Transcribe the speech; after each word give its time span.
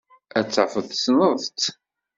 Ad 0.37 0.47
tafeḍ 0.47 0.85
tessneḍ-tt. 0.89 1.63